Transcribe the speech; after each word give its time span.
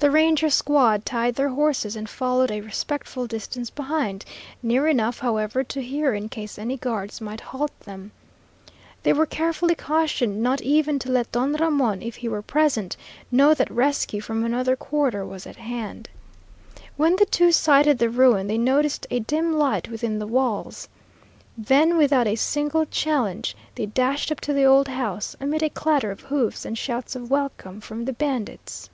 The 0.00 0.12
Ranger 0.12 0.48
squad 0.48 1.04
tied 1.04 1.34
their 1.34 1.48
horses 1.48 1.96
and 1.96 2.08
followed 2.08 2.52
a 2.52 2.60
respectful 2.60 3.26
distance 3.26 3.68
behind, 3.68 4.24
near 4.62 4.86
enough, 4.86 5.18
however, 5.18 5.64
to 5.64 5.82
hear 5.82 6.14
in 6.14 6.28
case 6.28 6.56
any 6.56 6.76
guards 6.76 7.20
might 7.20 7.40
halt 7.40 7.78
them. 7.80 8.12
They 9.02 9.12
were 9.12 9.26
carefully 9.26 9.74
cautioned 9.74 10.40
not 10.40 10.62
even 10.62 11.00
to 11.00 11.10
let 11.10 11.32
Don 11.32 11.52
Ramon, 11.52 12.00
if 12.00 12.14
he 12.14 12.28
were 12.28 12.42
present, 12.42 12.96
know 13.32 13.54
that 13.54 13.68
rescue 13.72 14.20
from 14.20 14.44
another 14.44 14.76
quarter 14.76 15.26
was 15.26 15.48
at 15.48 15.56
hand. 15.56 16.08
When 16.96 17.16
the 17.16 17.26
two 17.26 17.50
sighted 17.50 17.98
the 17.98 18.08
ruin 18.08 18.46
they 18.46 18.56
noticed 18.56 19.04
a 19.10 19.18
dim 19.18 19.52
light 19.54 19.88
within 19.88 20.20
the 20.20 20.28
walls. 20.28 20.88
Then, 21.56 21.96
without 21.96 22.28
a 22.28 22.36
single 22.36 22.86
challenge, 22.86 23.56
they 23.74 23.86
dashed 23.86 24.30
up 24.30 24.40
to 24.42 24.52
the 24.52 24.64
old 24.64 24.86
house, 24.86 25.34
amid 25.40 25.60
a 25.64 25.68
clatter 25.68 26.12
of 26.12 26.20
hoofs, 26.20 26.64
and 26.64 26.78
shouts 26.78 27.16
of 27.16 27.32
welcome 27.32 27.80
from 27.80 28.04
the 28.04 28.12
bandits. 28.12 28.90